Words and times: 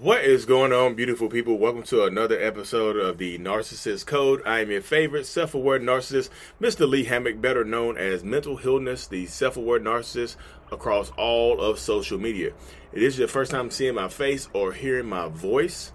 What 0.00 0.22
is 0.22 0.44
going 0.44 0.72
on, 0.72 0.94
beautiful 0.94 1.28
people? 1.28 1.58
Welcome 1.58 1.82
to 1.84 2.04
another 2.04 2.40
episode 2.40 2.96
of 2.96 3.18
the 3.18 3.36
Narcissist 3.36 4.06
Code. 4.06 4.40
I 4.46 4.60
am 4.60 4.70
your 4.70 4.80
favorite 4.80 5.26
self 5.26 5.54
aware 5.54 5.80
narcissist, 5.80 6.30
Mr. 6.60 6.88
Lee 6.88 7.02
Hammock, 7.02 7.40
better 7.40 7.64
known 7.64 7.98
as 7.98 8.22
Mental 8.22 8.56
Healness, 8.56 9.08
the 9.08 9.26
self 9.26 9.56
aware 9.56 9.80
narcissist 9.80 10.36
across 10.70 11.10
all 11.16 11.60
of 11.60 11.80
social 11.80 12.16
media. 12.16 12.52
It 12.92 13.02
is 13.02 13.18
your 13.18 13.26
first 13.26 13.50
time 13.50 13.72
seeing 13.72 13.96
my 13.96 14.06
face 14.06 14.48
or 14.52 14.72
hearing 14.72 15.08
my 15.08 15.26
voice. 15.26 15.90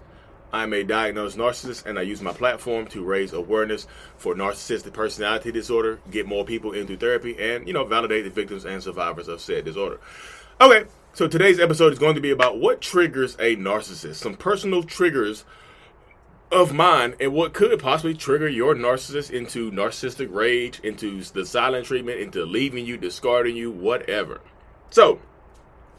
I'm 0.52 0.74
a 0.74 0.84
diagnosed 0.84 1.38
narcissist 1.38 1.86
and 1.86 1.98
I 1.98 2.02
use 2.02 2.20
my 2.20 2.34
platform 2.34 2.86
to 2.88 3.02
raise 3.02 3.32
awareness 3.32 3.86
for 4.18 4.34
narcissistic 4.34 4.92
personality 4.92 5.50
disorder, 5.50 5.98
get 6.10 6.26
more 6.26 6.44
people 6.44 6.72
into 6.72 6.98
therapy, 6.98 7.36
and, 7.38 7.66
you 7.66 7.72
know, 7.72 7.86
validate 7.86 8.24
the 8.24 8.30
victims 8.30 8.66
and 8.66 8.82
survivors 8.82 9.28
of 9.28 9.40
said 9.40 9.64
disorder. 9.64 9.98
Okay, 10.60 10.84
so 11.14 11.28
today's 11.28 11.60
episode 11.60 11.92
is 11.92 11.98
going 12.00 12.16
to 12.16 12.20
be 12.20 12.32
about 12.32 12.58
what 12.58 12.80
triggers 12.80 13.36
a 13.36 13.54
narcissist, 13.54 14.16
some 14.16 14.34
personal 14.34 14.82
triggers 14.82 15.44
of 16.50 16.72
mine, 16.72 17.14
and 17.20 17.32
what 17.32 17.54
could 17.54 17.78
possibly 17.78 18.14
trigger 18.14 18.48
your 18.48 18.74
narcissist 18.74 19.30
into 19.30 19.70
narcissistic 19.70 20.34
rage, 20.34 20.80
into 20.80 21.22
the 21.22 21.46
silent 21.46 21.86
treatment, 21.86 22.18
into 22.18 22.44
leaving 22.44 22.84
you, 22.84 22.96
discarding 22.96 23.54
you, 23.54 23.70
whatever. 23.70 24.40
So, 24.90 25.20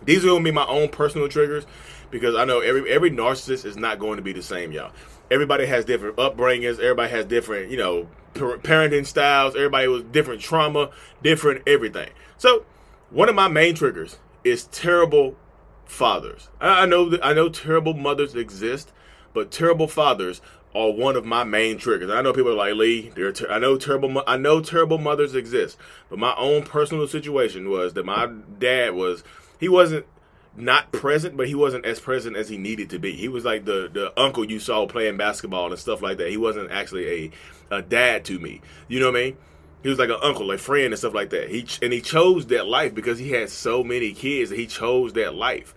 these 0.04 0.26
are 0.26 0.38
to 0.38 0.44
be 0.44 0.52
my 0.52 0.68
own 0.68 0.90
personal 0.90 1.30
triggers 1.30 1.66
because 2.12 2.36
I 2.36 2.44
know 2.44 2.60
every 2.60 2.92
every 2.92 3.10
narcissist 3.10 3.64
is 3.64 3.78
not 3.78 4.00
going 4.00 4.18
to 4.18 4.22
be 4.22 4.34
the 4.34 4.44
same, 4.44 4.74
y'all. 4.74 4.92
Everybody 5.32 5.66
has 5.66 5.86
different 5.86 6.18
upbringings. 6.18 6.78
Everybody 6.78 7.12
has 7.12 7.24
different, 7.24 7.72
you 7.72 7.78
know, 7.78 8.10
parenting 8.34 9.06
styles. 9.06 9.56
Everybody 9.56 9.88
was 9.88 10.04
different 10.04 10.42
trauma, 10.42 10.90
different 11.24 11.64
everything. 11.66 12.10
So, 12.38 12.66
one 13.12 13.30
of 13.30 13.36
my 13.36 13.48
main 13.48 13.76
triggers 13.76 14.18
is 14.46 14.66
terrible 14.68 15.36
fathers. 15.86 16.50
I 16.62 16.86
know 16.86 17.10
that 17.10 17.26
I 17.26 17.34
know 17.34 17.50
terrible 17.50 17.94
mothers 17.94 18.36
exist, 18.36 18.94
but 19.34 19.52
terrible 19.52 19.88
fathers 19.88 20.40
are 20.74 20.92
one 20.92 21.16
of 21.16 21.26
my 21.26 21.44
main 21.44 21.78
triggers. 21.78 22.10
I 22.10 22.22
know 22.22 22.32
people 22.32 22.52
are 22.52 22.56
like 22.56 22.76
Lee. 22.76 23.12
They're 23.16 23.32
ter- 23.32 23.50
I 23.50 23.60
know 23.60 23.78
terrible. 23.78 24.24
I 24.28 24.38
know 24.38 24.62
terrible 24.62 25.00
mothers 25.00 25.36
exist, 25.36 25.78
but 26.10 26.20
my 26.20 26.36
own 26.38 26.64
personal 26.64 27.08
situation 27.08 27.70
was 27.70 27.94
that 27.94 28.06
my 28.06 28.28
dad 28.60 28.94
was 28.94 29.24
he 29.60 29.68
wasn't 29.68 30.06
not 30.56 30.92
present, 30.92 31.36
but 31.36 31.48
he 31.48 31.56
wasn't 31.56 31.86
as 31.86 32.00
present 32.00 32.38
as 32.38 32.48
he 32.48 32.58
needed 32.58 32.90
to 32.92 33.00
be. 33.00 33.14
He 33.14 33.28
was 33.28 33.46
like 33.46 33.66
the 33.66 33.90
the 33.92 34.18
uncle 34.20 34.46
you 34.46 34.60
saw 34.60 34.86
playing 34.86 35.18
basketball 35.18 35.72
and 35.72 35.80
stuff 35.80 36.02
like 36.02 36.18
that. 36.18 36.30
He 36.30 36.38
wasn't 36.38 36.72
actually 36.72 37.32
a 37.72 37.78
a 37.78 37.82
dad 37.82 38.26
to 38.26 38.38
me. 38.38 38.62
You 38.88 39.00
know 39.00 39.12
what 39.12 39.20
I 39.20 39.24
mean? 39.24 39.38
He 39.86 39.90
was 39.90 40.00
like 40.00 40.10
an 40.10 40.18
uncle, 40.24 40.48
like 40.48 40.58
friend 40.58 40.86
and 40.86 40.98
stuff 40.98 41.14
like 41.14 41.30
that. 41.30 41.48
He 41.48 41.68
and 41.80 41.94
he 41.94 42.02
chose 42.02 42.48
that 42.48 42.66
life 42.66 42.96
because 42.96 43.20
he 43.20 43.30
had 43.30 43.52
so 43.52 43.84
many 43.84 44.14
kids. 44.14 44.50
He 44.50 44.66
chose 44.66 45.14
that 45.14 45.36
life. 45.36 45.76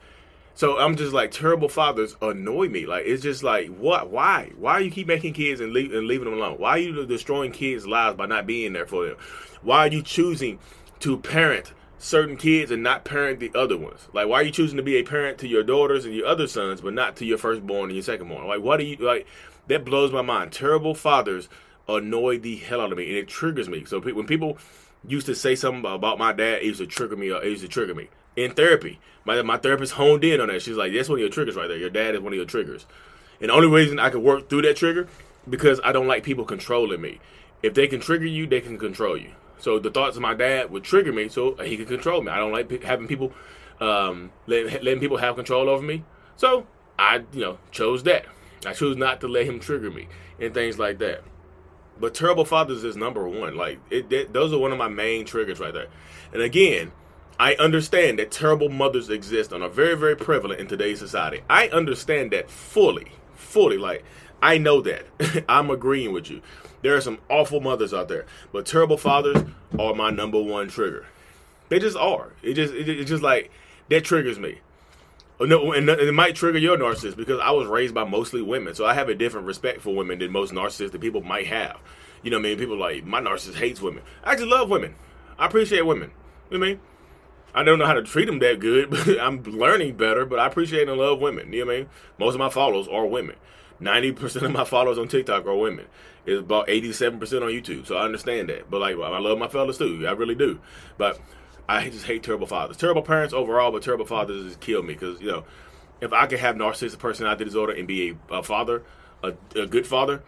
So 0.54 0.78
I'm 0.78 0.96
just 0.96 1.12
like 1.12 1.30
terrible 1.30 1.68
fathers 1.68 2.16
annoy 2.22 2.70
me. 2.70 2.86
Like 2.86 3.04
it's 3.04 3.22
just 3.22 3.42
like 3.42 3.68
what? 3.68 4.08
Why? 4.08 4.52
Why 4.56 4.78
you 4.78 4.90
keep 4.90 5.08
making 5.08 5.34
kids 5.34 5.60
and, 5.60 5.74
leave, 5.74 5.92
and 5.92 6.06
leaving 6.06 6.24
them 6.24 6.38
alone? 6.38 6.56
Why 6.56 6.70
are 6.70 6.78
you 6.78 7.04
destroying 7.04 7.52
kids' 7.52 7.86
lives 7.86 8.16
by 8.16 8.24
not 8.24 8.46
being 8.46 8.72
there 8.72 8.86
for 8.86 9.06
them? 9.06 9.16
Why 9.60 9.80
are 9.80 9.92
you 9.92 10.00
choosing 10.00 10.58
to 11.00 11.18
parent 11.18 11.74
certain 11.98 12.38
kids 12.38 12.70
and 12.70 12.82
not 12.82 13.04
parent 13.04 13.40
the 13.40 13.52
other 13.54 13.76
ones? 13.76 14.08
Like 14.14 14.26
why 14.26 14.40
are 14.40 14.44
you 14.44 14.52
choosing 14.52 14.78
to 14.78 14.82
be 14.82 14.96
a 14.96 15.02
parent 15.02 15.36
to 15.40 15.46
your 15.48 15.62
daughters 15.62 16.06
and 16.06 16.14
your 16.14 16.26
other 16.26 16.46
sons, 16.46 16.80
but 16.80 16.94
not 16.94 17.14
to 17.16 17.26
your 17.26 17.36
firstborn 17.36 17.90
and 17.90 18.02
your 18.02 18.04
secondborn? 18.04 18.46
Like 18.46 18.62
what 18.62 18.78
do 18.78 18.86
you 18.86 18.96
like? 18.96 19.26
That 19.66 19.84
blows 19.84 20.12
my 20.12 20.22
mind. 20.22 20.52
Terrible 20.52 20.94
fathers 20.94 21.50
annoy 21.88 22.38
the 22.38 22.56
hell 22.56 22.80
out 22.80 22.92
of 22.92 22.98
me, 22.98 23.08
and 23.08 23.16
it 23.16 23.28
triggers 23.28 23.68
me. 23.68 23.84
So 23.84 24.00
when 24.00 24.26
people 24.26 24.58
used 25.06 25.26
to 25.26 25.34
say 25.34 25.54
something 25.54 25.90
about 25.90 26.18
my 26.18 26.32
dad, 26.32 26.62
it 26.62 26.64
used 26.64 26.80
to 26.80 26.86
trigger 26.86 27.16
me. 27.16 27.30
Uh, 27.30 27.38
it 27.38 27.48
used 27.48 27.62
to 27.62 27.68
trigger 27.68 27.94
me 27.94 28.08
in 28.36 28.52
therapy. 28.52 29.00
My 29.24 29.42
my 29.42 29.58
therapist 29.58 29.94
honed 29.94 30.24
in 30.24 30.40
on 30.40 30.48
that. 30.48 30.62
She's 30.62 30.76
like, 30.76 30.92
"That's 30.92 31.08
one 31.08 31.18
of 31.18 31.20
your 31.20 31.30
triggers 31.30 31.56
right 31.56 31.68
there. 31.68 31.78
Your 31.78 31.90
dad 31.90 32.14
is 32.14 32.20
one 32.20 32.32
of 32.32 32.36
your 32.36 32.46
triggers." 32.46 32.86
And 33.40 33.50
the 33.50 33.54
only 33.54 33.68
reason 33.68 33.98
I 33.98 34.10
could 34.10 34.22
work 34.22 34.48
through 34.48 34.62
that 34.62 34.76
trigger 34.76 35.08
because 35.48 35.80
I 35.84 35.92
don't 35.92 36.06
like 36.06 36.24
people 36.24 36.44
controlling 36.44 37.00
me. 37.00 37.20
If 37.62 37.74
they 37.74 37.86
can 37.86 38.00
trigger 38.00 38.26
you, 38.26 38.46
they 38.46 38.60
can 38.60 38.78
control 38.78 39.16
you. 39.16 39.32
So 39.58 39.78
the 39.78 39.90
thoughts 39.90 40.16
of 40.16 40.22
my 40.22 40.34
dad 40.34 40.70
would 40.70 40.84
trigger 40.84 41.12
me, 41.12 41.28
so 41.28 41.56
he 41.56 41.76
could 41.76 41.88
control 41.88 42.22
me. 42.22 42.30
I 42.30 42.36
don't 42.36 42.52
like 42.52 42.82
having 42.82 43.08
people 43.08 43.32
um, 43.80 44.30
letting, 44.46 44.72
letting 44.84 45.00
people 45.00 45.16
have 45.16 45.36
control 45.36 45.68
over 45.68 45.82
me. 45.82 46.04
So 46.36 46.66
I, 46.98 47.24
you 47.32 47.40
know, 47.40 47.58
chose 47.70 48.02
that. 48.04 48.26
I 48.66 48.72
chose 48.72 48.96
not 48.96 49.20
to 49.20 49.28
let 49.28 49.46
him 49.46 49.60
trigger 49.60 49.90
me 49.90 50.08
and 50.40 50.52
things 50.54 50.78
like 50.78 50.98
that. 50.98 51.22
But 52.00 52.14
terrible 52.14 52.44
fathers 52.44 52.84
is 52.84 52.96
number 52.96 53.28
one. 53.28 53.56
Like 53.56 53.80
it, 53.90 54.12
it, 54.12 54.32
those 54.32 54.52
are 54.52 54.58
one 54.58 54.72
of 54.72 54.78
my 54.78 54.88
main 54.88 55.24
triggers 55.24 55.60
right 55.60 55.74
there. 55.74 55.88
And 56.32 56.42
again, 56.42 56.92
I 57.40 57.54
understand 57.54 58.18
that 58.18 58.30
terrible 58.30 58.68
mothers 58.68 59.10
exist 59.10 59.52
and 59.52 59.62
are 59.62 59.68
very, 59.68 59.96
very 59.96 60.16
prevalent 60.16 60.60
in 60.60 60.66
today's 60.66 60.98
society. 60.98 61.42
I 61.48 61.68
understand 61.68 62.32
that 62.32 62.50
fully, 62.50 63.12
fully. 63.34 63.78
Like 63.78 64.04
I 64.42 64.58
know 64.58 64.80
that. 64.82 65.06
I'm 65.48 65.70
agreeing 65.70 66.12
with 66.12 66.30
you. 66.30 66.42
There 66.82 66.94
are 66.94 67.00
some 67.00 67.18
awful 67.28 67.60
mothers 67.60 67.92
out 67.92 68.08
there, 68.08 68.24
but 68.52 68.66
terrible 68.66 68.96
fathers 68.96 69.44
are 69.78 69.94
my 69.94 70.10
number 70.10 70.40
one 70.40 70.68
trigger. 70.68 71.06
They 71.68 71.78
just 71.78 71.96
are. 71.96 72.32
It 72.42 72.54
just, 72.54 72.72
it, 72.72 72.88
it's 72.88 73.10
just 73.10 73.22
like 73.22 73.50
that 73.88 74.04
triggers 74.04 74.38
me. 74.38 74.60
Oh, 75.40 75.44
no, 75.44 75.72
and 75.72 75.88
it 75.88 76.12
might 76.12 76.34
trigger 76.34 76.58
your 76.58 76.76
narcissist 76.76 77.16
because 77.16 77.40
I 77.40 77.52
was 77.52 77.68
raised 77.68 77.94
by 77.94 78.04
mostly 78.04 78.42
women, 78.42 78.74
so 78.74 78.84
I 78.84 78.94
have 78.94 79.08
a 79.08 79.14
different 79.14 79.46
respect 79.46 79.80
for 79.80 79.94
women 79.94 80.18
than 80.18 80.32
most 80.32 80.52
narcissists 80.52 81.00
people 81.00 81.22
might 81.22 81.46
have. 81.46 81.78
You 82.22 82.30
know 82.32 82.38
what 82.38 82.46
I 82.46 82.48
mean? 82.50 82.58
People 82.58 82.76
like 82.76 83.04
my 83.04 83.20
narcissist 83.20 83.54
hates 83.54 83.80
women. 83.80 84.02
I 84.24 84.32
actually 84.32 84.48
love 84.48 84.68
women. 84.68 84.96
I 85.38 85.46
appreciate 85.46 85.86
women. 85.86 86.10
You 86.50 86.58
know 86.58 86.66
I 86.66 86.68
mean? 86.70 86.80
I 87.54 87.62
don't 87.62 87.78
know 87.78 87.86
how 87.86 87.94
to 87.94 88.02
treat 88.02 88.26
them 88.26 88.40
that 88.40 88.60
good, 88.60 88.90
but 88.90 89.20
I'm 89.20 89.42
learning 89.44 89.96
better. 89.96 90.26
But 90.26 90.40
I 90.40 90.46
appreciate 90.46 90.88
and 90.88 90.98
love 90.98 91.20
women. 91.20 91.52
You 91.52 91.60
know 91.60 91.66
what 91.66 91.74
I 91.74 91.78
mean? 91.78 91.88
Most 92.18 92.34
of 92.34 92.40
my 92.40 92.50
followers 92.50 92.88
are 92.88 93.06
women. 93.06 93.36
Ninety 93.80 94.10
percent 94.12 94.44
of 94.44 94.52
my 94.52 94.64
followers 94.64 94.98
on 94.98 95.06
TikTok 95.06 95.46
are 95.46 95.56
women. 95.56 95.86
It's 96.26 96.40
about 96.40 96.68
eighty-seven 96.68 97.20
percent 97.20 97.44
on 97.44 97.50
YouTube, 97.50 97.86
so 97.86 97.96
I 97.96 98.04
understand 98.04 98.48
that. 98.48 98.68
But 98.68 98.80
like, 98.80 98.96
I 98.96 99.18
love 99.18 99.38
my 99.38 99.48
fellas 99.48 99.78
too. 99.78 100.04
I 100.06 100.12
really 100.12 100.34
do. 100.34 100.58
But 100.98 101.20
I 101.68 101.90
just 101.90 102.06
hate 102.06 102.22
terrible 102.22 102.46
fathers. 102.46 102.76
Terrible 102.76 103.02
parents 103.02 103.34
overall, 103.34 103.70
but 103.70 103.82
terrible 103.82 104.06
fathers 104.06 104.44
just 104.46 104.60
kill 104.60 104.82
me 104.82 104.94
because 104.94 105.20
you 105.20 105.28
know, 105.28 105.44
if 106.00 106.12
I 106.12 106.26
could 106.26 106.38
have 106.38 106.56
narcissistic 106.56 106.98
personality 106.98 107.44
disorder 107.44 107.72
and 107.72 107.86
be 107.86 108.16
a, 108.30 108.36
a 108.36 108.42
father, 108.42 108.82
a, 109.22 109.34
a, 109.54 109.66
good 109.66 109.86
father, 109.86 110.22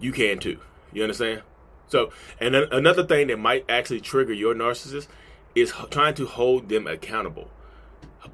you 0.00 0.12
can 0.12 0.38
too. 0.38 0.58
You 0.92 1.02
understand? 1.02 1.42
So, 1.88 2.10
and 2.40 2.54
then 2.54 2.64
another 2.72 3.04
thing 3.06 3.28
that 3.28 3.38
might 3.38 3.64
actually 3.68 4.00
trigger 4.00 4.32
your 4.32 4.54
narcissist 4.54 5.06
is 5.54 5.72
trying 5.90 6.14
to 6.14 6.26
hold 6.26 6.68
them 6.68 6.86
accountable. 6.86 7.50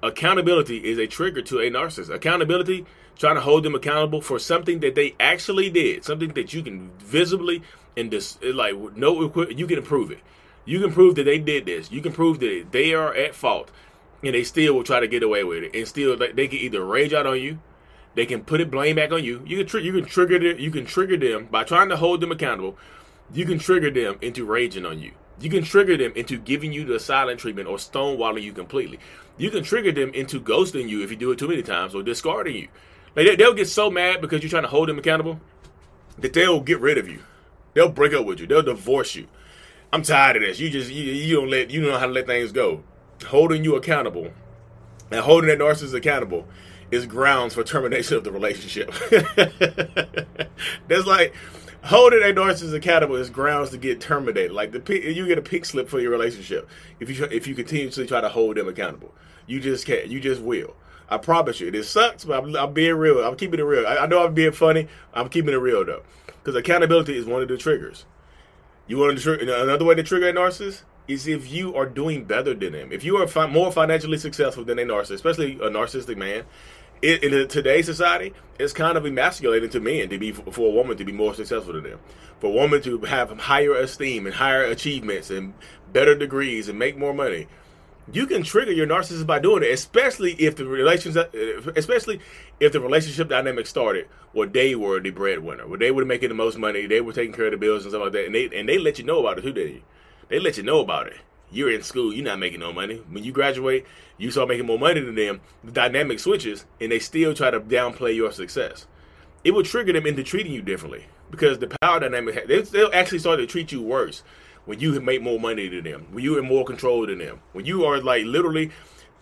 Accountability 0.02 0.78
is 0.78 0.98
a 0.98 1.06
trigger 1.06 1.42
to 1.42 1.60
a 1.60 1.70
narcissist. 1.70 2.12
Accountability, 2.12 2.86
trying 3.16 3.34
to 3.34 3.40
hold 3.40 3.64
them 3.64 3.74
accountable 3.74 4.20
for 4.20 4.38
something 4.38 4.80
that 4.80 4.94
they 4.94 5.14
actually 5.18 5.70
did, 5.70 6.04
something 6.04 6.30
that 6.30 6.52
you 6.52 6.62
can 6.62 6.90
visibly 6.98 7.62
and 7.96 8.10
just 8.10 8.42
like 8.42 8.74
no, 8.96 9.22
you 9.48 9.66
can 9.66 9.82
prove 9.82 10.10
it. 10.10 10.20
You 10.68 10.80
can 10.80 10.92
prove 10.92 11.14
that 11.14 11.24
they 11.24 11.38
did 11.38 11.64
this. 11.64 11.90
You 11.90 12.02
can 12.02 12.12
prove 12.12 12.40
that 12.40 12.66
they 12.72 12.92
are 12.92 13.14
at 13.14 13.34
fault, 13.34 13.70
and 14.22 14.34
they 14.34 14.44
still 14.44 14.74
will 14.74 14.84
try 14.84 15.00
to 15.00 15.08
get 15.08 15.22
away 15.22 15.42
with 15.42 15.62
it. 15.64 15.74
And 15.74 15.88
still, 15.88 16.14
they 16.14 16.46
can 16.46 16.58
either 16.58 16.84
rage 16.84 17.14
out 17.14 17.26
on 17.26 17.40
you, 17.40 17.58
they 18.14 18.26
can 18.26 18.44
put 18.44 18.60
it 18.60 18.70
blame 18.70 18.96
back 18.96 19.10
on 19.10 19.24
you. 19.24 19.42
You 19.46 19.56
can 19.56 19.66
tr- 19.66 19.78
you 19.78 19.92
can 19.94 20.04
trigger 20.04 20.38
them. 20.38 20.58
You 20.58 20.70
can 20.70 20.84
trigger 20.84 21.16
them 21.16 21.46
by 21.46 21.64
trying 21.64 21.88
to 21.88 21.96
hold 21.96 22.20
them 22.20 22.32
accountable. 22.32 22.76
You 23.32 23.46
can 23.46 23.58
trigger 23.58 23.90
them 23.90 24.18
into 24.20 24.44
raging 24.44 24.84
on 24.84 24.98
you. 24.98 25.12
You 25.40 25.48
can 25.48 25.64
trigger 25.64 25.96
them 25.96 26.12
into 26.14 26.36
giving 26.36 26.72
you 26.72 26.84
the 26.84 27.00
silent 27.00 27.40
treatment 27.40 27.66
or 27.66 27.78
stonewalling 27.78 28.42
you 28.42 28.52
completely. 28.52 28.98
You 29.38 29.50
can 29.50 29.64
trigger 29.64 29.92
them 29.92 30.12
into 30.12 30.38
ghosting 30.38 30.88
you 30.88 31.02
if 31.02 31.10
you 31.10 31.16
do 31.16 31.30
it 31.30 31.38
too 31.38 31.48
many 31.48 31.62
times 31.62 31.94
or 31.94 32.02
discarding 32.02 32.56
you. 32.56 32.68
Like 33.16 33.38
they'll 33.38 33.54
get 33.54 33.68
so 33.68 33.90
mad 33.90 34.20
because 34.20 34.42
you're 34.42 34.50
trying 34.50 34.64
to 34.64 34.68
hold 34.68 34.90
them 34.90 34.98
accountable 34.98 35.40
that 36.18 36.34
they'll 36.34 36.60
get 36.60 36.80
rid 36.80 36.98
of 36.98 37.08
you. 37.08 37.20
They'll 37.72 37.88
break 37.88 38.12
up 38.12 38.26
with 38.26 38.40
you. 38.40 38.46
They'll 38.46 38.62
divorce 38.62 39.14
you. 39.14 39.28
I'm 39.92 40.02
tired 40.02 40.36
of 40.36 40.42
this. 40.42 40.60
You 40.60 40.70
just 40.70 40.90
you, 40.90 41.04
you 41.04 41.36
don't 41.36 41.50
let 41.50 41.70
you 41.70 41.80
don't 41.80 41.92
know 41.92 41.98
how 41.98 42.06
to 42.06 42.12
let 42.12 42.26
things 42.26 42.52
go. 42.52 42.82
Holding 43.26 43.64
you 43.64 43.74
accountable 43.74 44.32
and 45.10 45.20
holding 45.20 45.48
that 45.48 45.58
narcissist 45.58 45.94
accountable 45.94 46.46
is 46.90 47.06
grounds 47.06 47.54
for 47.54 47.64
termination 47.64 48.16
of 48.16 48.24
the 48.24 48.32
relationship. 48.32 48.92
That's 50.88 51.06
like 51.06 51.34
holding 51.84 52.22
a 52.22 52.34
narcissist 52.34 52.74
accountable 52.74 53.16
is 53.16 53.30
grounds 53.30 53.70
to 53.70 53.78
get 53.78 54.00
terminated. 54.00 54.52
Like 54.52 54.72
the 54.72 55.12
you 55.12 55.26
get 55.26 55.38
a 55.38 55.42
pink 55.42 55.64
slip 55.64 55.88
for 55.88 56.00
your 56.00 56.10
relationship 56.10 56.68
if 57.00 57.10
you 57.10 57.24
if 57.26 57.46
you 57.46 57.54
continuously 57.54 58.06
try 58.06 58.20
to 58.20 58.28
hold 58.28 58.56
them 58.56 58.68
accountable. 58.68 59.14
You 59.46 59.60
just 59.60 59.86
can't. 59.86 60.08
You 60.08 60.20
just 60.20 60.42
will. 60.42 60.76
I 61.10 61.16
promise 61.16 61.58
you. 61.60 61.68
It 61.68 61.84
sucks, 61.84 62.26
but 62.26 62.42
I'm, 62.42 62.54
I'm 62.54 62.74
being 62.74 62.96
real. 62.96 63.20
I'm 63.26 63.36
keeping 63.36 63.58
it 63.58 63.62
real. 63.62 63.86
I, 63.86 63.98
I 63.98 64.06
know 64.06 64.26
I'm 64.26 64.34
being 64.34 64.52
funny. 64.52 64.88
I'm 65.14 65.30
keeping 65.30 65.54
it 65.54 65.56
real 65.56 65.84
though, 65.84 66.02
because 66.26 66.54
accountability 66.54 67.16
is 67.16 67.24
one 67.24 67.40
of 67.40 67.48
the 67.48 67.56
triggers. 67.56 68.04
You 68.88 68.96
want 68.96 69.18
to 69.18 69.62
another 69.62 69.84
way 69.84 69.94
to 69.94 70.02
trigger 70.02 70.30
a 70.30 70.32
narcissist 70.32 70.82
is 71.06 71.26
if 71.26 71.50
you 71.50 71.74
are 71.76 71.84
doing 71.84 72.24
better 72.24 72.54
than 72.54 72.72
them. 72.72 72.90
If 72.90 73.04
you 73.04 73.18
are 73.18 73.26
fi- 73.26 73.46
more 73.46 73.70
financially 73.70 74.16
successful 74.16 74.64
than 74.64 74.78
a 74.78 74.82
narcissist, 74.82 75.12
especially 75.12 75.54
a 75.54 75.68
narcissistic 75.68 76.16
man, 76.16 76.44
it, 77.02 77.22
in 77.22 77.48
today's 77.48 77.84
society, 77.84 78.32
it's 78.58 78.72
kind 78.72 78.96
of 78.96 79.04
emasculating 79.04 79.68
to 79.70 79.80
men 79.80 80.08
to 80.08 80.18
be 80.18 80.32
for 80.32 80.68
a 80.68 80.70
woman 80.70 80.96
to 80.96 81.04
be 81.04 81.12
more 81.12 81.34
successful 81.34 81.74
than 81.74 81.84
them, 81.84 82.00
for 82.40 82.46
a 82.46 82.54
woman 82.54 82.80
to 82.82 83.00
have 83.00 83.30
higher 83.38 83.74
esteem 83.74 84.26
and 84.26 84.34
higher 84.34 84.64
achievements 84.64 85.30
and 85.30 85.52
better 85.92 86.14
degrees 86.14 86.68
and 86.68 86.78
make 86.78 86.96
more 86.96 87.12
money. 87.12 87.46
You 88.12 88.26
can 88.26 88.42
trigger 88.42 88.72
your 88.72 88.86
narcissist 88.86 89.26
by 89.26 89.38
doing 89.38 89.62
it, 89.62 89.70
especially 89.70 90.32
if 90.34 90.56
the 90.56 90.64
relationship, 90.64 91.34
uh, 91.34 91.72
especially 91.76 92.20
if 92.60 92.72
the 92.72 92.80
relationship 92.80 93.28
dynamic 93.28 93.66
started 93.66 94.06
where 94.32 94.46
they 94.46 94.74
were 94.74 95.00
the 95.00 95.10
breadwinner, 95.10 95.66
where 95.66 95.78
they 95.78 95.90
were 95.90 96.04
making 96.04 96.28
the 96.30 96.34
most 96.34 96.58
money, 96.58 96.86
they 96.86 97.00
were 97.00 97.12
taking 97.12 97.32
care 97.32 97.46
of 97.46 97.52
the 97.52 97.56
bills 97.56 97.84
and 97.84 97.92
stuff 97.92 98.04
like 98.04 98.12
that, 98.12 98.26
and 98.26 98.34
they 98.34 98.46
and 98.46 98.68
they 98.68 98.78
let 98.78 98.98
you 98.98 99.04
know 99.04 99.20
about 99.20 99.38
it 99.38 99.42
too. 99.42 99.52
They 99.52 99.82
they 100.28 100.38
let 100.38 100.56
you 100.56 100.62
know 100.62 100.80
about 100.80 101.08
it. 101.08 101.16
You're 101.50 101.70
in 101.70 101.82
school, 101.82 102.12
you're 102.12 102.24
not 102.24 102.38
making 102.38 102.60
no 102.60 102.72
money. 102.72 103.02
When 103.10 103.24
you 103.24 103.32
graduate, 103.32 103.86
you 104.18 104.30
start 104.30 104.48
making 104.48 104.66
more 104.66 104.78
money 104.78 105.00
than 105.00 105.14
them. 105.14 105.40
The 105.64 105.72
dynamic 105.72 106.18
switches, 106.18 106.66
and 106.80 106.92
they 106.92 106.98
still 106.98 107.32
try 107.32 107.50
to 107.50 107.60
downplay 107.60 108.14
your 108.14 108.32
success. 108.32 108.86
It 109.44 109.52
will 109.52 109.62
trigger 109.62 109.92
them 109.92 110.06
into 110.06 110.22
treating 110.22 110.52
you 110.52 110.60
differently 110.60 111.06
because 111.30 111.58
the 111.58 111.74
power 111.80 112.00
dynamic 112.00 112.46
they'll 112.46 112.90
actually 112.92 113.18
start 113.18 113.38
to 113.38 113.46
treat 113.46 113.72
you 113.72 113.82
worse 113.82 114.22
when 114.68 114.80
you 114.80 115.00
make 115.00 115.22
more 115.22 115.40
money 115.40 115.66
than 115.66 115.82
them, 115.82 116.06
when 116.12 116.22
you're 116.22 116.38
in 116.38 116.44
more 116.44 116.62
control 116.62 117.06
than 117.06 117.16
them, 117.16 117.40
when 117.54 117.64
you 117.64 117.86
are 117.86 118.02
like 118.02 118.26
literally 118.26 118.70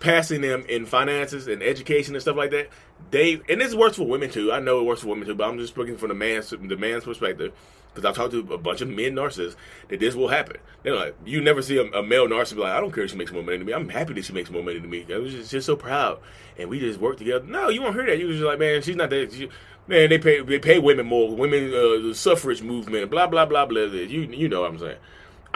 passing 0.01 0.41
them 0.41 0.65
in 0.69 0.85
finances 0.85 1.47
and 1.47 1.63
education 1.63 2.17
and 2.17 2.23
stuff 2.23 2.37
like 2.37 2.51
that, 2.51 2.69
they 3.13 3.41
and 3.49 3.61
this 3.61 3.73
works 3.73 3.97
for 3.97 4.09
women 4.09 4.29
too. 4.29 4.53
I 4.53 4.59
know 4.59 4.81
it 4.81 4.87
works 4.87 5.03
for 5.03 5.07
women 5.07 5.25
too, 5.25 5.37
but 5.37 5.49
I'm 5.49 5.57
just 5.57 5.73
speaking 5.73 5.97
from 5.99 6.09
the 6.09 6.17
man's 6.17 6.51
the 6.51 6.77
man's 6.77 7.05
perspective 7.05 7.53
because 7.95 8.05
I've 8.05 8.17
talked 8.17 8.33
to 8.33 8.41
a 8.53 8.59
bunch 8.59 8.81
of 8.81 8.89
men 8.89 9.15
narcissists 9.15 9.55
that 9.89 10.01
this 10.01 10.17
will 10.17 10.27
happen. 10.27 10.57
They're 10.83 10.97
like, 10.97 11.15
you 11.25 11.41
never 11.41 11.63
see 11.63 11.79
a, 11.79 11.85
a 11.93 12.03
male 12.03 12.27
narcissist 12.27 12.57
be 12.57 12.63
like, 12.63 12.73
I 12.73 12.81
don't 12.81 12.91
care 12.91 13.05
if 13.05 13.13
she 13.13 13.17
makes 13.17 13.31
more 13.31 13.45
money 13.45 13.59
than 13.59 13.69
me. 13.69 13.73
I'm 13.73 13.89
happy 13.89 14.15
that 14.15 14.25
she 14.25 14.33
makes 14.33 14.51
more 14.51 14.65
money 14.65 14.81
than 14.81 14.91
me. 14.91 15.07
I 15.09 15.19
was 15.19 15.33
just, 15.33 15.53
just 15.53 15.67
so 15.67 15.77
proud, 15.77 16.19
and 16.59 16.69
we 16.69 16.81
just 16.81 16.99
work 16.99 17.19
together. 17.19 17.47
No, 17.47 17.69
you 17.69 17.83
won't 17.83 17.95
hear 17.95 18.07
that. 18.07 18.19
You 18.19 18.33
just 18.33 18.43
like, 18.43 18.59
man, 18.59 18.83
she's 18.83 18.97
not 18.97 19.11
that. 19.11 19.33
She, 19.33 19.49
man, 19.87 20.11
they 20.11 20.19
pay 20.19 20.43
they 20.43 20.59
pay 20.59 20.81
women 20.81 21.07
more. 21.07 21.37
Women, 21.37 21.69
uh, 21.69 22.09
the 22.09 22.15
suffrage 22.17 22.63
movement, 22.63 23.13
blah 23.13 23.29
blah 23.29 23.47
blah 23.47 23.65
blah. 23.65 23.85
You 23.85 24.23
you 24.23 24.49
know 24.49 24.63
what 24.63 24.73
I'm 24.73 24.79
saying. 24.81 24.99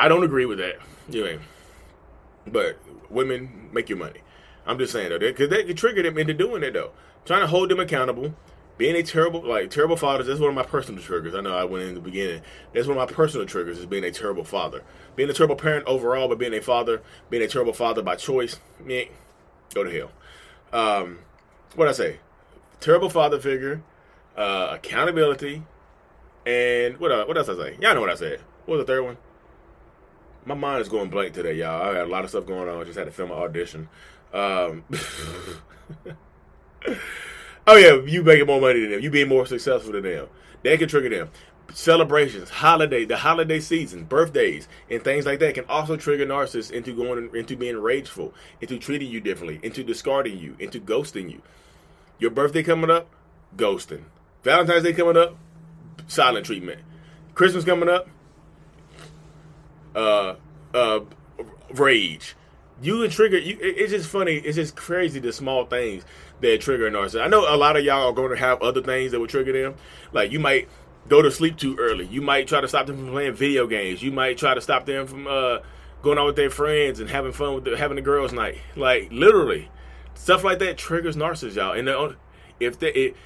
I 0.01 0.09
don't 0.09 0.25
agree 0.25 0.47
with 0.47 0.57
that. 0.59 0.77
Know, 1.09 1.39
but 2.47 2.79
women 3.11 3.69
make 3.71 3.91
your 3.91 3.99
money. 3.99 4.21
I'm 4.65 4.79
just 4.79 4.93
saying 4.93 5.11
though, 5.11 5.19
because 5.19 5.51
they 5.51 5.63
can 5.65 5.77
trigger 5.77 6.03
them 6.03 6.17
into 6.17 6.33
doing 6.33 6.63
it 6.63 6.73
though. 6.73 6.93
Trying 7.27 7.43
to 7.43 7.47
hold 7.47 7.69
them 7.69 7.81
accountable, 7.81 8.35
being 8.79 8.97
a 8.97 9.03
terrible 9.03 9.43
like 9.43 9.71
terrible 9.71 9.97
father. 9.97 10.25
That's 10.25 10.41
one 10.41 10.49
of 10.49 10.55
my 10.55 10.63
personal 10.63 11.03
triggers. 11.03 11.35
I 11.35 11.43
know 11.43 11.55
I 11.55 11.65
went 11.65 11.85
in 11.85 11.95
the 11.95 12.01
beginning. 12.01 12.41
That's 12.73 12.87
one 12.87 12.97
of 12.97 13.11
my 13.11 13.15
personal 13.15 13.47
triggers 13.47 13.79
is 13.79 13.85
being 13.85 14.05
a 14.05 14.11
terrible 14.11 14.43
father, 14.43 14.83
being 15.17 15.29
a 15.29 15.35
terrible 15.35 15.57
parent 15.57 15.87
overall, 15.87 16.29
but 16.29 16.39
being 16.39 16.55
a 16.55 16.63
father, 16.63 17.03
being 17.29 17.43
a 17.43 17.49
terrible 17.49 17.75
father 17.75 18.01
by 18.01 18.17
choice. 18.17 18.59
Me, 18.83 19.11
go 19.75 19.85
to 19.85 19.91
hell. 19.91 20.13
Um, 20.73 21.19
what 21.75 21.89
I 21.89 21.93
say? 21.93 22.21
Terrible 22.81 23.11
father 23.11 23.39
figure, 23.39 23.83
uh, 24.35 24.69
accountability, 24.71 25.63
and 26.47 26.97
what 26.97 27.13
uh, 27.13 27.27
what 27.27 27.37
else 27.37 27.51
I 27.51 27.57
say? 27.57 27.77
Y'all 27.83 27.95
know 27.95 28.01
what 28.01 28.09
I 28.09 28.15
said. 28.15 28.41
What 28.65 28.79
was 28.79 28.87
the 28.87 28.93
third 28.95 29.05
one? 29.05 29.19
My 30.51 30.57
mind 30.57 30.83
is 30.83 30.89
going 30.89 31.11
blank 31.11 31.33
today, 31.33 31.55
y'all. 31.55 31.81
I 31.81 31.95
had 31.95 32.07
a 32.07 32.11
lot 32.11 32.25
of 32.25 32.31
stuff 32.31 32.45
going 32.45 32.69
on. 32.69 32.81
I 32.81 32.85
just 32.85 32.99
had 32.99 33.05
to 33.05 33.13
film 33.13 33.31
an 33.31 33.39
audition. 33.39 33.89
Um, 34.33 34.85
oh 37.67 37.77
yeah, 37.77 38.01
you 38.05 38.25
making 38.25 38.47
more 38.47 38.61
money 38.61 38.81
than 38.81 38.91
them. 38.91 39.01
You 39.01 39.11
being 39.11 39.29
more 39.29 39.47
successful 39.47 39.93
than 39.93 40.03
them. 40.03 40.27
That 40.65 40.79
can 40.79 40.89
trigger 40.89 41.09
them. 41.09 41.31
Celebrations, 41.73 42.51
holiday, 42.51 43.05
the 43.05 43.17
holiday 43.17 43.61
season, 43.61 44.03
birthdays, 44.03 44.67
and 44.91 45.05
things 45.05 45.25
like 45.25 45.39
that 45.39 45.55
can 45.55 45.65
also 45.67 45.97
trigger 45.97 46.27
narcissists 46.27 46.73
into 46.73 46.93
going 46.97 47.31
into 47.33 47.57
being 47.57 47.77
rageful, 47.77 48.35
into 48.61 48.77
treating 48.77 49.09
you 49.09 49.21
differently, 49.21 49.61
into 49.63 49.85
discarding 49.85 50.37
you, 50.37 50.57
into 50.59 50.81
ghosting 50.81 51.31
you. 51.31 51.43
Your 52.19 52.33
birthday 52.33 52.65
coming 52.65 52.91
up, 52.91 53.07
ghosting. 53.57 54.03
Valentine's 54.43 54.83
Day 54.83 54.95
coming 54.95 55.17
up, 55.17 55.37
silent 56.09 56.45
treatment. 56.45 56.81
Christmas 57.35 57.65
coming 57.65 57.89
up, 57.89 58.09
uh, 59.95 60.35
uh, 60.75 61.01
rage. 61.73 62.37
You 62.83 63.03
can 63.03 63.11
trigger. 63.11 63.39
You, 63.39 63.59
it's 63.61 63.93
just 63.93 64.09
funny. 64.09 64.37
It's 64.37 64.57
just 64.57 64.75
crazy 64.75 65.21
the 65.21 65.33
small 65.33 65.67
things 65.67 66.05
that 66.41 66.61
trigger 66.61 66.87
a 66.87 66.91
narcissist. 66.91 67.23
I 67.23 67.29
know 67.29 67.55
a 67.55 67.57
lot 67.57 67.77
of 67.77 67.85
y'all 67.85 68.09
are 68.09 68.13
going 68.13 68.31
to 68.31 68.37
have 68.37 68.63
other 68.63 68.83
things 68.83 69.13
that 69.13 69.21
will 69.21 69.27
trigger 69.27 69.53
them. 69.53 69.75
Like 70.13 70.33
you 70.33 70.41
might 70.41 70.69
go 71.09 71.21
to 71.21 71.31
sleep 71.31 71.57
too 71.57 71.77
early. 71.79 72.07
You 72.07 72.23
might 72.23 72.47
try 72.47 72.61
to 72.61 72.69
stop 72.69 72.87
them 72.87 72.97
from 72.97 73.11
playing 73.11 73.35
video 73.35 73.67
games. 73.67 74.03
You 74.03 74.13
might 74.13 74.39
try 74.39 74.55
to 74.55 74.61
stop 74.61 74.87
them 74.87 75.07
from 75.07 75.27
uh, 75.27 75.59
going 76.03 76.19
out 76.19 76.27
with 76.27 76.37
their 76.37 76.51
friends 76.51 77.01
and 77.01 77.11
having 77.11 77.33
fun 77.33 77.55
with 77.55 77.65
the, 77.65 77.77
having 77.77 77.99
a 77.99 78.03
girls' 78.03 78.33
night. 78.33 78.59
Like 78.77 79.09
literally, 79.11 79.69
stuff 80.15 80.45
like 80.45 80.59
that 80.61 80.79
triggers 80.79 81.17
narcissists, 81.17 81.57
y'all. 81.57 81.73
And 81.73 82.17
if 82.61 82.79
they, 82.79 82.93
it, 82.93 83.17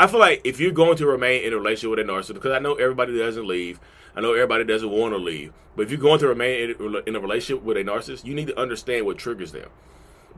I 0.00 0.06
feel 0.06 0.18
like 0.18 0.40
if 0.44 0.58
you're 0.58 0.72
going 0.72 0.96
to 0.96 1.06
remain 1.06 1.44
in 1.44 1.52
a 1.52 1.58
relationship 1.58 1.90
with 1.90 1.98
a 1.98 2.10
narcissist, 2.10 2.32
because 2.32 2.52
I 2.52 2.58
know 2.58 2.72
everybody 2.72 3.18
doesn't 3.18 3.46
leave. 3.46 3.78
I 4.16 4.22
know 4.22 4.32
everybody 4.32 4.64
doesn't 4.64 4.88
want 4.88 5.12
to 5.12 5.18
leave, 5.18 5.52
but 5.76 5.82
if 5.82 5.90
you're 5.90 6.00
going 6.00 6.18
to 6.20 6.26
remain 6.26 6.74
in 7.06 7.16
a 7.16 7.20
relationship 7.20 7.62
with 7.62 7.76
a 7.76 7.84
narcissist, 7.84 8.24
you 8.24 8.32
need 8.32 8.46
to 8.46 8.58
understand 8.58 9.04
what 9.04 9.18
triggers 9.18 9.52
them. 9.52 9.68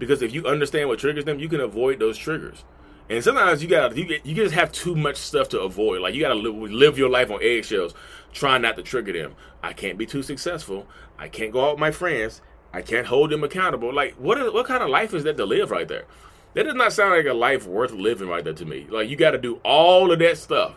Because 0.01 0.21
if 0.21 0.35
you 0.35 0.45
understand 0.47 0.89
what 0.89 0.99
triggers 0.99 1.27
them, 1.27 1.39
you 1.39 1.49
can 1.49 1.61
avoid 1.61 2.01
those 2.01 2.19
triggers. 2.19 2.65
And 3.09 3.23
sometimes 3.23 3.63
you 3.63 3.69
gotta 3.69 3.97
you, 3.97 4.19
you 4.25 4.35
just 4.35 4.53
have 4.53 4.73
too 4.73 4.97
much 4.97 5.17
stuff 5.17 5.49
to 5.51 5.61
avoid. 5.61 6.01
Like 6.01 6.15
you 6.15 6.23
gotta 6.23 6.35
live, 6.35 6.57
live 6.57 6.99
your 6.99 7.09
life 7.09 7.31
on 7.31 7.41
eggshells, 7.41 7.95
trying 8.33 8.63
not 8.63 8.75
to 8.79 8.83
trigger 8.83 9.13
them. 9.13 9.37
I 9.63 9.75
can't 9.75 9.97
be 9.97 10.07
too 10.07 10.25
successful. 10.25 10.89
I 11.21 11.29
can't 11.29 11.53
go 11.53 11.67
out 11.67 11.75
with 11.75 11.81
my 11.81 11.93
friends. 11.93 12.41
I 12.73 12.83
can't 12.83 13.07
hold 13.07 13.31
them 13.31 13.45
accountable. 13.45 13.95
Like 13.95 14.15
what 14.15 14.39
is, 14.39 14.53
what 14.53 14.67
kind 14.67 14.83
of 14.83 14.89
life 14.89 15.15
is 15.15 15.23
that 15.23 15.37
to 15.37 15.47
live 15.47 15.71
right 15.71 15.87
there? 15.87 16.07
That 16.55 16.65
does 16.65 16.75
not 16.75 16.93
sound 16.93 17.13
like 17.13 17.27
a 17.27 17.33
life 17.33 17.67
worth 17.67 17.93
living 17.93 18.29
right 18.29 18.45
there 18.45 18.53
to 18.53 18.65
me. 18.65 18.87
Like 18.91 19.09
you 19.09 19.17
got 19.17 19.31
to 19.31 19.39
do 19.39 19.61
all 19.65 20.13
of 20.13 20.19
that 20.19 20.37
stuff 20.39 20.77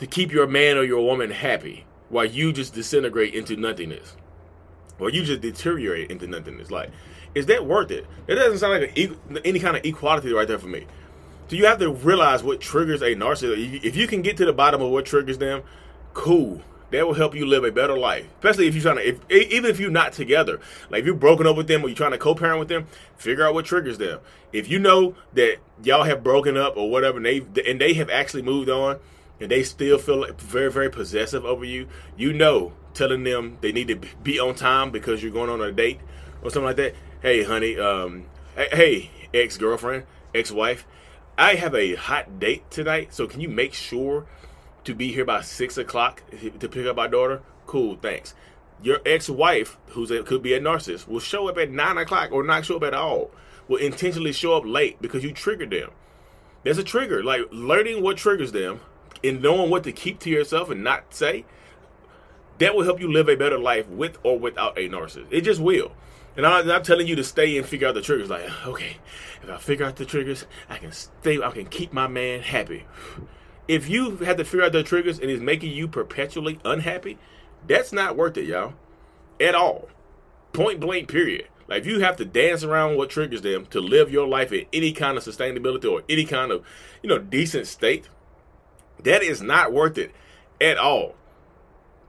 to 0.00 0.06
keep 0.06 0.32
your 0.32 0.46
man 0.46 0.76
or 0.76 0.82
your 0.82 1.04
woman 1.04 1.30
happy 1.30 1.84
while 2.08 2.24
you 2.24 2.52
just 2.52 2.74
disintegrate 2.74 3.34
into 3.34 3.56
nothingness, 3.56 4.16
or 4.98 5.10
you 5.10 5.24
just 5.24 5.40
deteriorate 5.40 6.10
into 6.10 6.26
nothingness. 6.26 6.70
Like, 6.70 6.90
is 7.34 7.46
that 7.46 7.64
worth 7.64 7.90
it? 7.90 8.06
It 8.26 8.34
doesn't 8.34 8.58
sound 8.58 8.82
like 8.82 8.98
any 9.44 9.58
kind 9.58 9.76
of 9.76 9.84
equality 9.84 10.32
right 10.32 10.46
there 10.46 10.58
for 10.58 10.66
me. 10.66 10.86
So 11.48 11.56
you 11.56 11.66
have 11.66 11.78
to 11.78 11.90
realize 11.90 12.42
what 12.42 12.60
triggers 12.60 13.02
a 13.02 13.14
narcissist. 13.14 13.84
If 13.84 13.96
you 13.96 14.06
can 14.06 14.22
get 14.22 14.36
to 14.38 14.44
the 14.44 14.52
bottom 14.52 14.82
of 14.82 14.90
what 14.90 15.06
triggers 15.06 15.38
them, 15.38 15.62
cool. 16.12 16.60
That 16.92 17.06
will 17.06 17.14
help 17.14 17.34
you 17.34 17.46
live 17.46 17.64
a 17.64 17.72
better 17.72 17.96
life, 17.96 18.26
especially 18.36 18.68
if 18.68 18.74
you're 18.74 18.82
trying 18.82 18.96
to. 18.96 19.08
If, 19.08 19.30
even 19.30 19.70
if 19.70 19.80
you're 19.80 19.90
not 19.90 20.12
together, 20.12 20.60
like 20.90 21.00
if 21.00 21.06
you're 21.06 21.14
broken 21.14 21.46
up 21.46 21.56
with 21.56 21.66
them 21.66 21.82
or 21.82 21.88
you're 21.88 21.96
trying 21.96 22.12
to 22.12 22.18
co-parent 22.18 22.58
with 22.58 22.68
them, 22.68 22.86
figure 23.16 23.46
out 23.46 23.54
what 23.54 23.64
triggers 23.64 23.96
them. 23.96 24.20
If 24.52 24.68
you 24.68 24.78
know 24.78 25.14
that 25.32 25.56
y'all 25.82 26.04
have 26.04 26.22
broken 26.22 26.58
up 26.58 26.76
or 26.76 26.90
whatever, 26.90 27.16
and 27.16 27.24
they 27.24 27.42
and 27.66 27.80
they 27.80 27.94
have 27.94 28.10
actually 28.10 28.42
moved 28.42 28.68
on, 28.68 28.98
and 29.40 29.50
they 29.50 29.62
still 29.62 29.96
feel 29.96 30.26
very, 30.34 30.70
very 30.70 30.90
possessive 30.90 31.46
over 31.46 31.64
you, 31.64 31.88
you 32.16 32.34
know, 32.34 32.74
telling 32.92 33.24
them 33.24 33.56
they 33.62 33.72
need 33.72 33.88
to 33.88 33.98
be 34.22 34.38
on 34.38 34.54
time 34.54 34.90
because 34.90 35.22
you're 35.22 35.32
going 35.32 35.48
on 35.48 35.62
a 35.62 35.72
date 35.72 35.98
or 36.42 36.50
something 36.50 36.66
like 36.66 36.76
that. 36.76 36.94
Hey, 37.22 37.42
honey, 37.42 37.78
um, 37.78 38.26
hey, 38.54 39.10
ex 39.32 39.56
girlfriend, 39.56 40.04
ex 40.34 40.52
wife, 40.52 40.86
I 41.38 41.54
have 41.54 41.74
a 41.74 41.94
hot 41.94 42.38
date 42.38 42.70
tonight, 42.70 43.14
so 43.14 43.26
can 43.26 43.40
you 43.40 43.48
make 43.48 43.72
sure 43.72 44.26
to 44.84 44.94
be 44.94 45.12
here 45.12 45.24
by 45.24 45.40
six 45.42 45.78
o'clock 45.78 46.22
to 46.58 46.68
pick 46.68 46.86
up 46.86 46.96
my 46.96 47.06
daughter? 47.06 47.42
Cool, 47.66 47.96
thanks. 47.96 48.34
Your 48.82 48.98
ex 49.06 49.28
wife, 49.30 49.78
who 49.88 50.06
could 50.24 50.42
be 50.42 50.54
a 50.54 50.60
narcissist, 50.60 51.06
will 51.06 51.20
show 51.20 51.48
up 51.48 51.58
at 51.58 51.70
nine 51.70 51.98
o'clock 51.98 52.32
or 52.32 52.42
not 52.42 52.64
show 52.64 52.76
up 52.76 52.82
at 52.82 52.94
all. 52.94 53.30
Will 53.68 53.76
intentionally 53.76 54.32
show 54.32 54.56
up 54.56 54.64
late 54.66 55.00
because 55.00 55.22
you 55.22 55.32
triggered 55.32 55.70
them. 55.70 55.90
There's 56.64 56.78
a 56.78 56.84
trigger, 56.84 57.22
like 57.22 57.42
learning 57.52 58.02
what 58.02 58.16
triggers 58.16 58.52
them, 58.52 58.80
and 59.22 59.40
knowing 59.40 59.70
what 59.70 59.84
to 59.84 59.92
keep 59.92 60.18
to 60.20 60.30
yourself 60.30 60.70
and 60.70 60.82
not 60.82 61.14
say, 61.14 61.44
that 62.58 62.74
will 62.74 62.84
help 62.84 63.00
you 63.00 63.10
live 63.10 63.28
a 63.28 63.36
better 63.36 63.58
life 63.58 63.88
with 63.88 64.18
or 64.22 64.38
without 64.38 64.76
a 64.78 64.88
narcissist. 64.88 65.28
It 65.30 65.42
just 65.42 65.60
will. 65.60 65.92
And 66.36 66.46
I'm 66.46 66.66
not 66.66 66.84
telling 66.84 67.06
you 67.06 67.16
to 67.16 67.24
stay 67.24 67.58
and 67.58 67.66
figure 67.66 67.88
out 67.88 67.94
the 67.94 68.02
triggers. 68.02 68.30
Like, 68.30 68.48
okay, 68.66 68.96
if 69.42 69.50
I 69.50 69.58
figure 69.58 69.84
out 69.84 69.96
the 69.96 70.06
triggers, 70.06 70.46
I 70.68 70.78
can 70.78 70.92
stay. 70.92 71.40
I 71.42 71.50
can 71.50 71.66
keep 71.66 71.92
my 71.92 72.06
man 72.06 72.40
happy. 72.40 72.84
If 73.72 73.88
you 73.88 74.18
have 74.18 74.36
to 74.36 74.44
figure 74.44 74.66
out 74.66 74.72
the 74.72 74.82
triggers 74.82 75.18
and 75.18 75.30
it's 75.30 75.40
making 75.40 75.72
you 75.72 75.88
perpetually 75.88 76.60
unhappy, 76.62 77.16
that's 77.66 77.90
not 77.90 78.18
worth 78.18 78.36
it, 78.36 78.44
y'all, 78.44 78.74
at 79.40 79.54
all. 79.54 79.88
Point 80.52 80.78
blank. 80.78 81.08
Period. 81.08 81.48
Like, 81.68 81.80
if 81.80 81.86
you 81.86 82.00
have 82.00 82.16
to 82.16 82.26
dance 82.26 82.64
around 82.64 82.98
what 82.98 83.08
triggers 83.08 83.40
them 83.40 83.64
to 83.70 83.80
live 83.80 84.12
your 84.12 84.28
life 84.28 84.52
in 84.52 84.66
any 84.74 84.92
kind 84.92 85.16
of 85.16 85.24
sustainability 85.24 85.90
or 85.90 86.02
any 86.06 86.26
kind 86.26 86.52
of, 86.52 86.66
you 87.02 87.08
know, 87.08 87.16
decent 87.16 87.66
state, 87.66 88.10
that 89.04 89.22
is 89.22 89.40
not 89.40 89.72
worth 89.72 89.96
it 89.96 90.12
at 90.60 90.76
all. 90.76 91.14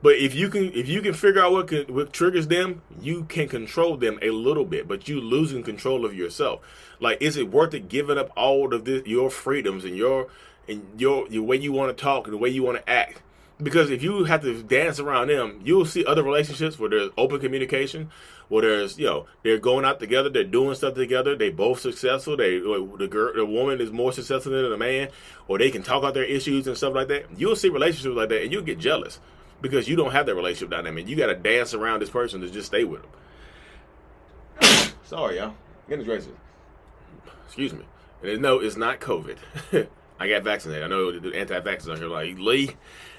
But 0.01 0.17
if 0.17 0.36
you 0.36 0.50
can 0.50 0.74
if 0.74 0.89
you 0.89 1.01
can 1.01 1.13
figure 1.13 1.41
out 1.41 1.53
what 1.53 1.67
can, 1.70 1.86
what 1.96 2.12
triggers 2.12 2.48
them, 2.48 2.82
you 3.00 3.24
can 3.24 3.48
control 3.48 3.96
them 3.96 4.20
a 4.22 4.32
little 4.32 4.65
bit, 4.65 4.86
but 4.86 5.08
you 5.08 5.22
losing 5.22 5.63
control 5.63 6.05
of 6.05 6.13
yourself. 6.13 6.60
Like 7.00 7.22
is 7.22 7.38
it 7.38 7.50
worth 7.50 7.74
it 7.74 7.88
giving 7.88 8.17
up 8.17 8.29
all 8.36 8.74
of 8.74 8.84
this, 8.84 9.05
your 9.05 9.29
freedoms 9.29 9.86
and 9.86 9.96
your 9.96 10.27
and 10.67 10.86
your 10.98 11.27
your 11.29 11.43
way 11.43 11.58
you 11.58 11.72
want 11.72 11.96
to 11.96 12.01
talk 12.01 12.25
and 12.25 12.34
the 12.34 12.38
way 12.38 12.50
you 12.50 12.63
want 12.63 12.77
to 12.77 12.89
act 12.89 13.22
because 13.62 13.91
if 13.91 14.03
you 14.03 14.24
have 14.25 14.41
to 14.41 14.63
dance 14.63 15.00
around 15.00 15.29
them, 15.29 15.62
you'll 15.63 15.86
see 15.86 16.05
other 16.05 16.24
relationships 16.24 16.79
where 16.79 16.89
there's 16.89 17.12
open 17.17 17.39
communication, 17.39 18.10
where 18.50 18.63
there's 18.63 18.98
you 18.98 19.05
know 19.05 19.25
they're 19.43 19.60
going 19.60 19.86
out 19.86 20.00
together, 20.00 20.29
they're 20.29 20.43
doing 20.43 20.75
stuff 20.75 20.96
together, 20.96 21.36
they 21.36 21.50
both 21.50 21.79
successful. 21.79 22.36
They 22.36 22.60
the 22.60 23.08
girl, 23.10 23.34
the 23.34 23.46
woman 23.46 23.79
is 23.79 23.91
more 23.91 24.12
successful 24.12 24.51
than 24.51 24.70
the 24.70 24.77
man, 24.77 25.10
or 25.48 25.58
they 25.58 25.72
can 25.72 25.84
talk 25.84 26.03
out 26.03 26.13
their 26.13 26.24
issues 26.24 26.67
and 26.67 26.75
stuff 26.75 26.93
like 26.93 27.08
that. 27.10 27.25
You'll 27.38 27.55
see 27.55 27.70
relationships 27.70 28.15
like 28.15 28.29
that, 28.29 28.43
and 28.43 28.51
you'll 28.51 28.63
get 28.63 28.79
jealous 28.79 29.20
because 29.62 29.88
you 29.88 29.96
don't 29.96 30.12
have 30.12 30.25
that 30.25 30.36
relationship 30.36 30.70
dynamic. 30.70 31.08
You 31.08 31.15
got 31.15 31.27
to 31.27 31.36
dance 31.36 31.74
around 31.74 32.01
this 32.01 32.10
person 32.10 32.41
to 32.41 32.50
just 32.50 32.67
stay 32.67 32.84
with 32.84 33.01
them. 33.01 33.12
Sorry, 35.05 35.38
y'all. 35.38 35.53
Goodness 35.88 36.08
gracious. 36.08 36.29
Excuse 37.46 37.74
me. 37.74 37.86
And 38.24 38.41
no, 38.41 38.60
it's 38.60 38.77
not 38.77 39.00
COVID. 39.00 39.38
I 40.20 40.27
got 40.27 40.43
vaccinated. 40.43 40.84
I 40.84 40.88
know 40.88 41.17
the 41.20 41.36
anti-vaxxers 41.36 41.91
on 41.91 41.98
here 41.98 42.08
like 42.08 42.38
Lee. 42.38 42.72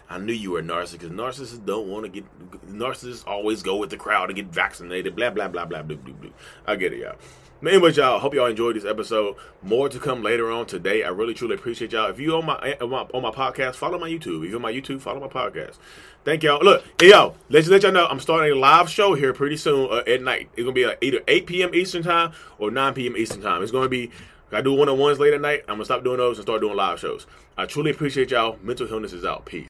I 0.09 0.19
knew 0.19 0.33
you 0.33 0.53
were 0.53 0.59
a 0.59 0.63
narcissist 0.63 0.93
because 0.93 1.11
narcissists 1.11 1.65
don't 1.65 1.89
want 1.89 2.05
to 2.05 2.09
get 2.11 2.25
narcissists 2.69 3.27
always 3.27 3.63
go 3.63 3.77
with 3.77 3.91
the 3.91 3.97
crowd 3.97 4.27
to 4.27 4.35
get 4.35 4.47
vaccinated. 4.47 5.17
Blah 5.17 5.31
blah 5.31 5.49
blah 5.49 5.65
blah 5.65 5.83
blah 5.83 5.97
blah 5.97 6.15
blah. 6.15 6.31
I 6.67 6.77
get 6.77 6.93
it, 6.93 7.01
y'all. 7.01 7.17
But 7.65 7.97
y'all, 7.97 8.19
hope 8.19 8.35
y'all 8.35 8.47
enjoyed 8.47 8.77
this 8.77 8.85
episode. 8.85 9.37
More 9.63 9.89
to 9.89 9.99
come 9.99 10.23
later 10.23 10.51
on 10.51 10.67
today. 10.67 11.03
I 11.03 11.09
really 11.09 11.33
truly 11.33 11.55
appreciate 11.55 11.93
y'all. 11.93 12.11
If 12.11 12.21
you 12.21 12.37
on 12.37 12.45
my 12.45 12.77
on 12.79 12.91
my, 12.91 13.07
on 13.15 13.23
my 13.23 13.31
podcast, 13.31 13.77
follow 13.77 13.99
my 13.99 14.11
YouTube. 14.11 14.45
If 14.45 14.51
you 14.51 14.57
on 14.57 14.63
my 14.63 14.73
YouTube, 14.73 15.01
follow 15.01 15.21
my 15.21 15.29
podcast. 15.29 15.79
Thank 16.25 16.43
y'all. 16.43 16.63
Look, 16.63 16.85
hey 17.01 17.11
y'all, 17.11 17.37
let's 17.49 17.69
let 17.69 17.83
y'all 17.83 17.93
know 17.93 18.07
I'm 18.07 18.21
starting 18.21 18.53
a 18.53 18.55
live 18.55 18.91
show 18.91 19.15
here 19.15 19.33
pretty 19.33 19.57
soon 19.57 19.89
uh, 19.91 20.03
at 20.07 20.21
night. 20.21 20.51
It's 20.53 20.63
gonna 20.63 20.73
be 20.73 20.85
like 20.85 20.99
either 21.01 21.21
8 21.27 21.47
p.m. 21.47 21.75
Eastern 21.75 22.03
time 22.03 22.33
or 22.59 22.71
9 22.71 22.93
p.m. 22.93 23.17
Eastern 23.17 23.41
time. 23.41 23.63
It's 23.63 23.73
gonna 23.73 23.89
be 23.89 24.11
I 24.55 24.61
do 24.61 24.73
one 24.73 24.89
on 24.89 24.99
ones 24.99 25.19
late 25.19 25.35
at 25.35 25.41
night. 25.41 25.63
I'm 25.69 25.75
gonna 25.75 25.85
stop 25.85 26.05
doing 26.05 26.19
those 26.19 26.39
and 26.39 26.45
start 26.45 26.61
doing 26.61 26.77
live 26.77 26.99
shows. 26.99 27.27
I 27.57 27.67
truly 27.67 27.91
appreciate 27.91 28.31
y'all. 28.31 28.59
Mental 28.63 28.87
Healness 28.87 29.13
is 29.13 29.25
out. 29.25 29.45
Peace. 29.45 29.63